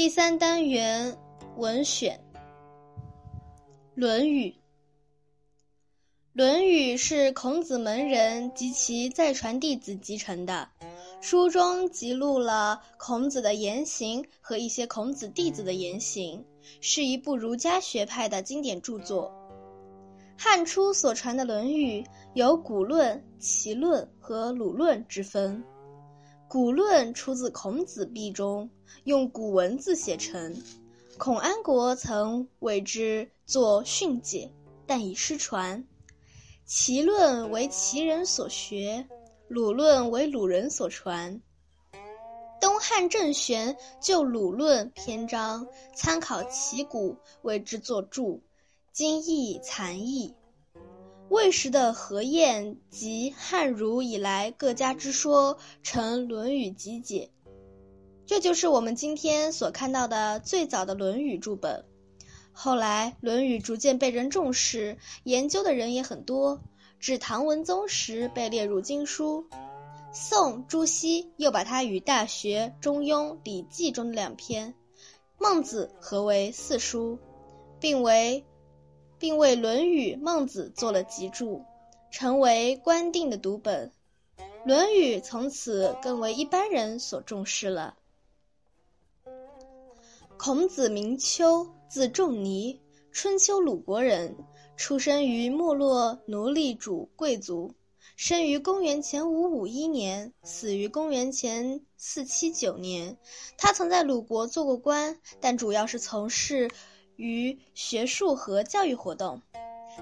[0.00, 1.14] 第三单元
[1.58, 2.18] 文选，
[3.94, 4.48] 《论语》。
[6.32, 10.70] 《论语》是孔子门人及其再传弟子集成的，
[11.20, 16.42] 书中记录了孔子的言行和一些孔子弟子的言行，
[16.80, 19.30] 是一部儒家学派的经典著作。
[20.34, 22.00] 汉初所传的《论语》
[22.32, 25.62] 有古论、齐论和鲁论之分。
[26.50, 28.68] 古论出自孔子壁中，
[29.04, 30.60] 用古文字写成。
[31.16, 34.50] 孔安国曾为之作训解，
[34.84, 35.86] 但已失传。
[36.66, 39.06] 齐论为齐人所学，
[39.46, 41.40] 鲁论为鲁人所传。
[42.60, 48.42] 东汉郑玄就鲁论篇章，参考齐古为之作注，
[48.92, 50.34] 今亦残译。
[51.30, 57.30] 魏时的何晏及汉儒以来各家之说，成《论语集解》，
[58.26, 61.84] 这就是我们今天所看到的最早的《论语》注本。
[62.50, 66.60] 后来，《论语》逐渐被人重视，研究的人也很多，
[66.98, 69.46] 至唐文宗时被列入经书。
[70.12, 74.72] 宋朱熹又把它与《大学》《中庸》《礼记》中的两篇
[75.38, 77.20] 《孟子》合为四书，
[77.78, 78.44] 并为。
[79.20, 81.62] 并为《论语》《孟子》做了集注，
[82.10, 83.92] 成为官定的读本，
[84.64, 87.98] 《论语》从此更为一般人所重视了。
[90.38, 92.80] 孔子名丘，字仲尼，
[93.12, 94.34] 春秋鲁国人，
[94.74, 97.74] 出生于没落奴隶主贵族，
[98.16, 103.18] 生于公元前五五一年，死于公元前四七九年。
[103.58, 106.70] 他曾在鲁国做过官，但主要是从事。
[107.20, 109.42] 于学术和教育活动，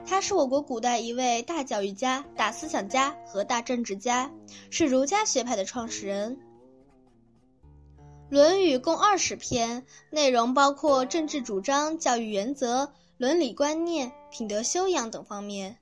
[0.07, 4.31] 他是我国古代一位大教育家、大思想家和大政治家，
[4.71, 6.37] 是儒家学派的创始人。
[8.31, 15.77] 《论语》共二十篇，内容包括政治主张、教育原则、伦理观念、品德修养等方面，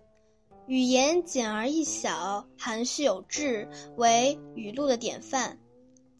[0.66, 5.58] 语言简而易晓，含蓄有致，为语录的典范。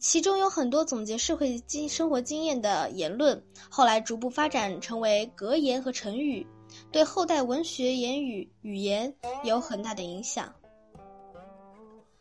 [0.07, 6.47] 其中有很多总结社会经生活经验的言论，后来逐步发展成为格言和成语，
[6.93, 9.13] 对后代文学言语语言
[9.43, 10.55] 有很大的影响。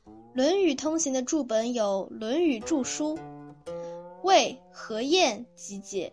[0.34, 3.16] 《论语通行》的注本有《论语注书》，
[4.24, 6.12] 魏何晏集解，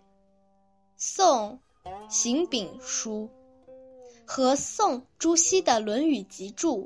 [0.95, 1.59] 宋
[2.07, 3.27] 邢炳书，
[4.27, 6.85] 和宋朱熹的《论语集注》，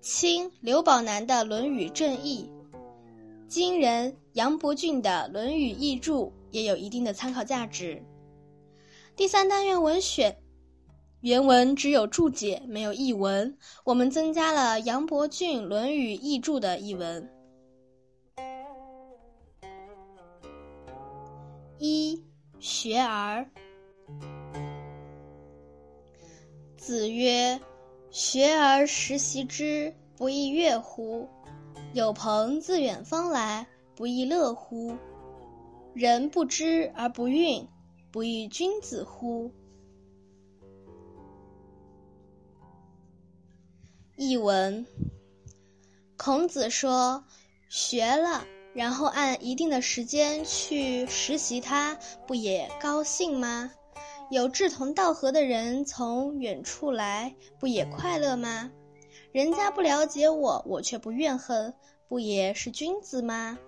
[0.00, 2.50] 清刘宝南的《论语正义》。
[3.48, 8.02] 今人杨伯峻的《论语译注》也有一定的参考价值。
[9.14, 10.36] 第三单元文选，
[11.20, 17.30] 原文只有注解，没有译文，我们增加了杨伯峻《论语译注》的译文。
[21.78, 22.20] 一
[22.58, 23.48] 学而，
[26.76, 27.60] 子曰
[28.10, 31.28] ：“学而时习之，不亦说乎？”
[31.96, 34.98] 有朋自远方来，不亦乐乎？
[35.94, 37.68] 人不知而不愠，
[38.12, 39.50] 不亦君子乎？
[44.14, 44.86] 译文：
[46.18, 47.24] 孔子说，
[47.70, 53.70] 学了，然后按一定的时间去实习它，不也高兴吗？
[54.30, 58.70] 有志同道合的人从远处来，不也快乐吗？
[59.36, 61.74] 人家不了解我，我却不怨恨，
[62.08, 63.58] 不也是君子吗？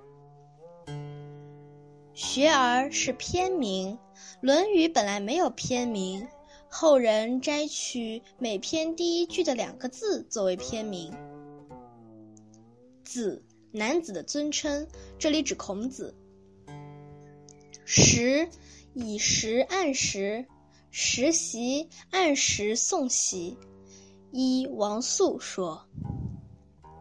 [2.14, 3.94] 学而是篇名，
[4.40, 6.26] 《论语》本来没有篇名，
[6.70, 11.12] 后人摘取每篇第一句的两个字作为篇名。
[13.04, 16.14] 子，男子的尊称，这里指孔子。
[17.84, 18.48] 时，
[18.94, 20.46] 以时按时，
[20.90, 23.58] 时习按时送习。
[24.31, 25.83] 一王肃说：“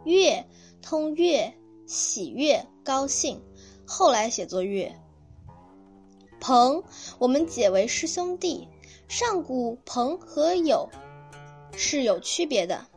[0.05, 0.45] 悦，
[0.81, 1.53] 通悦，
[1.85, 3.41] 喜悦，高兴。
[3.85, 4.95] 后来写作悦。
[6.39, 6.83] 朋，
[7.19, 8.67] 我们解为师兄弟。
[9.09, 10.89] 上古朋和友
[11.73, 12.87] 是有区别的。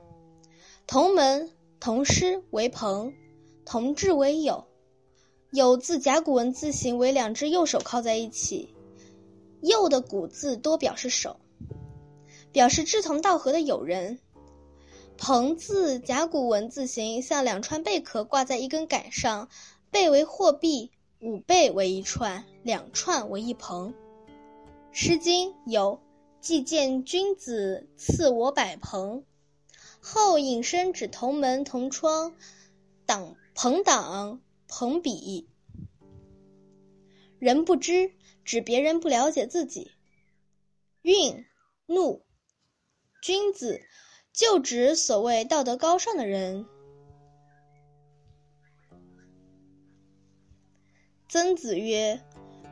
[0.86, 3.12] 同门同师为朋，
[3.64, 4.64] 同志为友。
[5.52, 8.74] 友字甲骨文字形为两只右手靠在一起，
[9.60, 11.36] 右的古字多表示手。”
[12.52, 14.18] 表示志同道合的友人。
[15.16, 19.50] 朋字甲骨文字形，像两串贝壳挂在一根杆上，
[19.90, 23.92] 贝为货币，五贝为一串，两串为一朋。
[24.92, 26.00] 《诗经》有
[26.40, 29.24] “既见君子，赐我百朋”，
[30.00, 32.34] 后引申指同门同窗，
[33.04, 35.46] 党朋党朋比。
[37.38, 38.12] 人不知，
[38.42, 39.92] 指别人不了解自己。
[41.02, 41.44] 愠、
[41.84, 42.22] 怒，
[43.20, 43.82] 君子，
[44.32, 46.64] 就指所谓道德高尚的人。
[51.28, 52.22] 曾子曰：“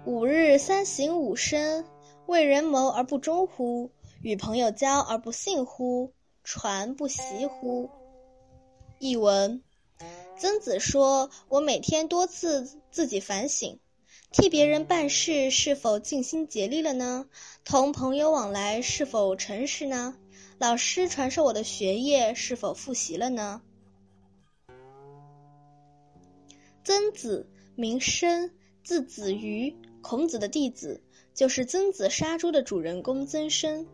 [0.07, 1.85] 吾日三省吾身：
[2.27, 3.91] 为人谋而不忠乎？
[4.23, 6.15] 与朋友交而不信乎？
[6.43, 7.91] 传不习乎？”
[8.99, 9.63] 译文：
[10.39, 13.79] 曾子说：“我每天多次自己反省，
[14.33, 17.29] 替别人办事是否尽心竭力了呢？
[17.65, 20.17] 同朋友往来是否诚实呢？
[20.59, 23.63] 老师传授我的学业是否复习了呢？”
[26.85, 27.49] 曾子。
[27.81, 28.51] 名申，
[28.83, 29.73] 字子瑜，
[30.03, 31.01] 孔子的弟子，
[31.33, 33.87] 就是曾子杀猪的主人公曾参。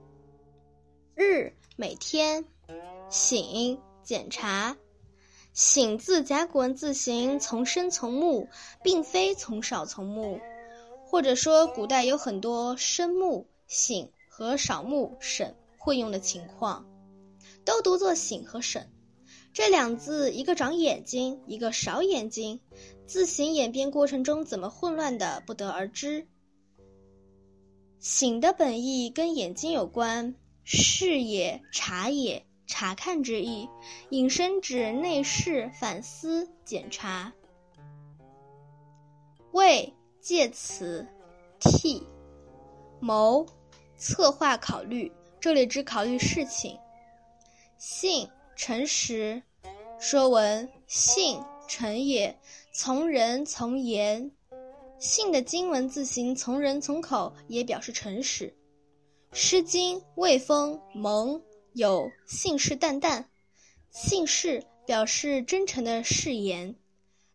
[1.15, 2.47] 日，每天。
[3.11, 4.75] 省，检查。
[5.53, 8.49] 省字甲骨文字形，从深从木，
[8.83, 10.41] 并非从少从木，
[11.05, 16.87] 或者说古代有很多深木、省和少木、省混用的情况，
[17.63, 18.87] 都读作醒和省。
[19.53, 22.59] 这两字，一个长眼睛，一个少眼睛。
[23.07, 26.27] 字形演变过程中怎么混乱的，不得而知。
[27.99, 30.35] 醒的本意跟眼睛有关，
[30.65, 33.69] 视也、察也、查看之意，
[34.09, 37.35] 引申指内视、反思、检查。
[39.53, 41.07] 为介词，
[41.61, 42.03] 替，
[43.01, 43.47] 谋，
[43.99, 45.13] 策划、考虑，
[45.45, 46.81] 这里只考虑事情。
[47.77, 48.27] 信，
[48.57, 49.43] 诚实。
[50.01, 51.39] 说文，信。
[51.69, 52.39] 诚也，
[52.73, 54.31] 从人从言，
[54.99, 58.49] 信的经文字形从人从口，也表示诚实。
[59.37, 61.39] 《诗经·卫风·蒙》
[61.75, 63.27] 有信誓旦旦，
[63.91, 66.75] 信誓表示真诚的誓言，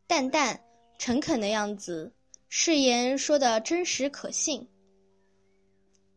[0.08, 0.58] 旦旦
[0.98, 2.12] 诚恳的样子，
[2.48, 4.68] 誓言说的真实可信。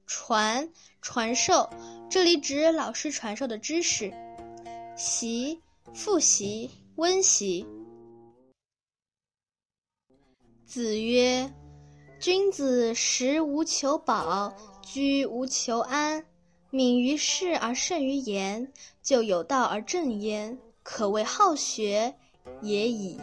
[0.06, 0.68] 传
[1.00, 1.68] 传授，
[2.10, 4.12] 这里指老师传授的知识。
[4.96, 5.60] 习
[5.94, 7.66] 复习温习。
[10.66, 11.52] 子曰
[12.20, 16.24] ：“君子食无求饱，居无求安，
[16.70, 18.72] 敏于事而慎于言，
[19.02, 22.14] 就有道而正焉，可谓好学
[22.60, 23.18] 也已。”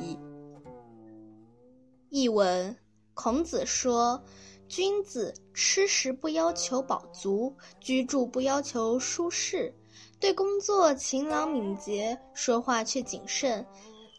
[2.09, 2.75] 译文：
[3.13, 4.23] 孔子说，
[4.69, 9.73] 君子吃食不要求饱足，居住不要求舒适，
[10.19, 13.65] 对工作勤劳敏捷，说话却谨慎，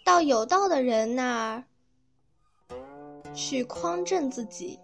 [0.05, 1.65] 到有道的人那儿。
[3.33, 4.77] 去匡正自己，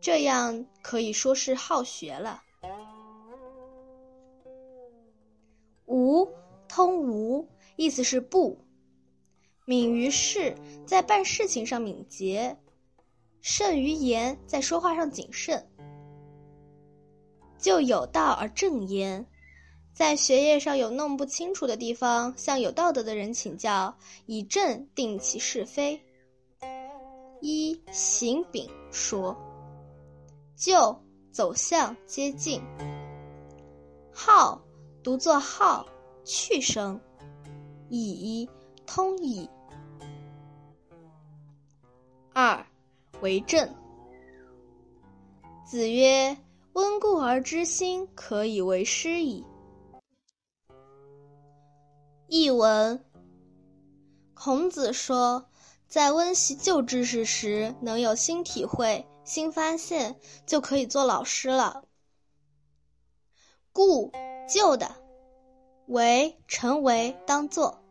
[0.00, 2.42] 这样可以说是好学了。
[5.84, 6.28] 无
[6.68, 8.58] 通无，意思是不。
[9.66, 10.52] 敏于事，
[10.84, 12.56] 在办事情上敏捷；
[13.48, 15.64] 慎于言，在说话上谨慎。
[17.56, 19.24] 就有道而正焉，
[19.92, 23.96] 在学业上有弄不清楚的地方，向有道德的人请教，
[24.26, 25.98] 以正定其是非。
[27.40, 29.34] 一行丙说
[30.58, 31.00] ：“就
[31.30, 32.60] 走向接近。
[34.12, 34.60] 好
[35.04, 35.86] 读作好
[36.24, 37.00] 去声，
[37.90, 38.48] 以
[38.84, 39.48] 通以。
[42.32, 42.66] 二
[43.20, 43.74] 为政。
[45.64, 46.36] 子曰：
[46.74, 49.44] 温故而知新，可以为师矣。
[52.28, 53.04] 译文：
[54.34, 55.48] 孔子说。
[55.88, 61.84] 在温习旧知识时，能有新体会、新发现，就可以做老师了。
[63.72, 64.10] 故
[64.48, 64.96] 旧的，
[65.86, 67.85] 为成为当做。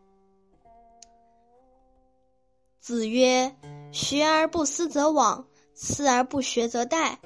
[2.86, 3.56] 子曰
[3.90, 7.16] ：“学而不思则罔，思而不学则殆。”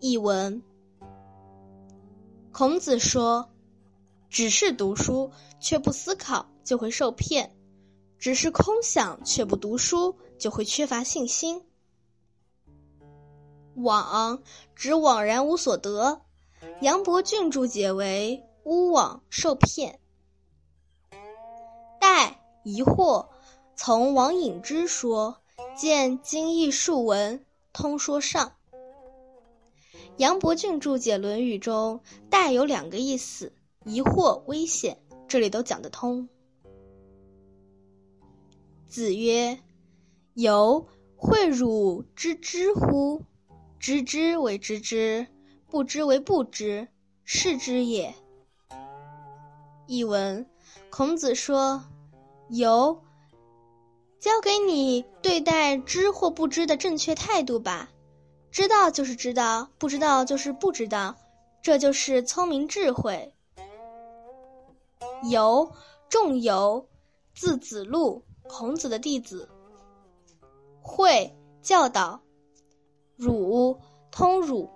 [0.00, 0.62] 译文：
[2.52, 3.48] 孔子说，
[4.28, 7.56] 只是读书却不思考，就会受骗。
[8.18, 11.64] 只是空想却不读书，就会缺乏信心。
[13.74, 14.42] 罔
[14.74, 16.20] 指枉然无所得，
[16.82, 20.00] 杨伯峻注解为诬枉受骗。
[21.98, 23.30] 殆疑惑，
[23.82, 25.40] 从王隐之说，
[25.74, 27.38] 见《经义述文》
[27.72, 28.52] 通说上。
[30.18, 33.54] 杨伯峻注解《论语》中“殆”有两个意思：
[33.86, 36.28] 疑惑、危险，这里都讲得通。
[38.86, 39.58] 子曰
[40.36, 43.22] ：“由诲汝知之乎？
[43.78, 45.26] 知之为知之，
[45.68, 46.88] 不知为不知，
[47.24, 48.14] 是知也。”
[49.88, 50.46] 译文：
[50.90, 51.82] 孔子说
[52.50, 53.00] ：“由
[54.20, 57.90] 教给你对待知或不知的正确态度吧。
[58.50, 61.16] 知道就是知道，不知道就是不知道，
[61.62, 63.34] 这就是聪明智慧。
[65.30, 65.72] 游，
[66.10, 66.86] 仲由，
[67.34, 69.48] 字子路，孔子的弟子。
[70.82, 72.20] 会，教导。
[73.16, 74.68] 汝，通汝，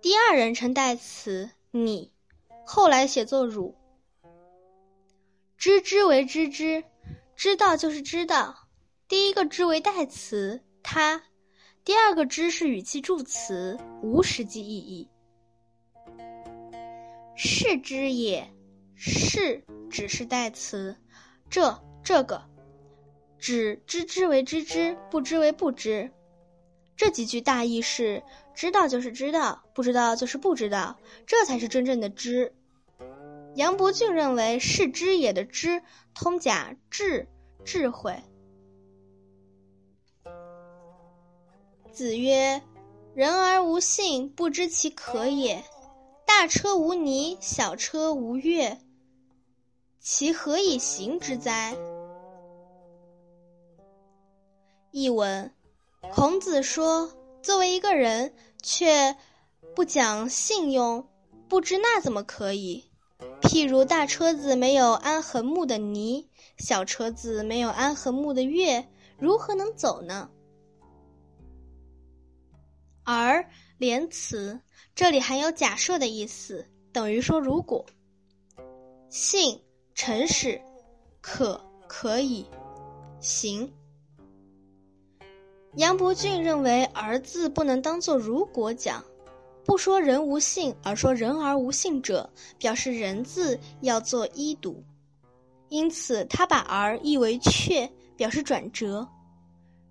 [0.00, 2.12] 第二人称代词你，
[2.66, 3.76] 后来写作汝。
[5.56, 6.82] 知之为知之，
[7.36, 8.61] 知道就是知道，
[9.12, 11.22] 第一个知为代词他。
[11.84, 15.10] 第二个“之”是语气助词，无实际意义。
[17.36, 18.50] 是之也，
[18.94, 20.96] 是只是代词，
[21.50, 22.42] 这这个，
[23.38, 26.10] 指知之为知之，不知为不知。
[26.96, 28.22] 这几句大意是：
[28.54, 32.54] 知道就是知道，不知道就是不知道，这才是真正的知。
[33.56, 35.82] 杨伯峻认为“是知也”的“知”
[36.16, 37.28] 通假智，
[37.62, 38.18] 智慧。
[41.92, 42.62] 子曰
[43.14, 45.62] ：“人而无信，不知其可也。
[46.26, 48.78] 大车无泥，小车无月，
[50.00, 51.76] 其何以行之哉？”
[54.90, 55.52] 译文：
[56.14, 59.16] 孔子说，作为一个人，却
[59.74, 61.06] 不讲信用，
[61.48, 62.84] 不知那怎么可以？
[63.42, 70.30] 譬如大车子没有安横木的泥，小车子没有安横木的月，如何能走呢？
[73.04, 73.44] 而
[73.78, 74.60] 连词
[74.94, 77.84] 这里含有假设的意思，等于说如果。
[79.08, 79.60] 信
[79.94, 80.60] 诚实，
[81.20, 82.46] 可可以
[83.20, 83.70] 行。
[85.76, 89.04] 杨伯峻认为“儿”字不能当做如果讲，
[89.64, 94.82] 不说人无信，而说人而无信者，表示人字要做一读，
[95.68, 99.08] 因此他把“儿”译为却，表示转折。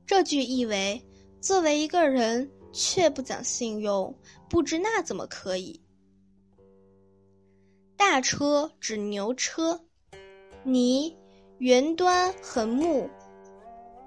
[0.05, 1.03] 这句意为：
[1.39, 2.49] 作为一个人。
[2.73, 4.15] 却不讲信用，
[4.49, 5.81] 不知那怎么可以？
[7.97, 9.79] 大车指牛车，
[10.63, 11.15] 泥
[11.59, 13.09] 圆端横木，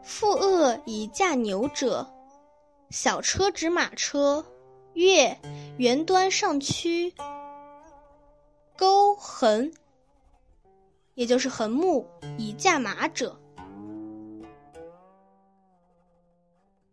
[0.02, 2.06] 负轭以驾牛者；
[2.90, 4.44] 小车指马车，
[4.94, 5.38] 月
[5.78, 7.14] 圆端上曲，
[8.76, 9.72] 钩横，
[11.14, 12.06] 也就是横木
[12.36, 13.40] 以驾马者。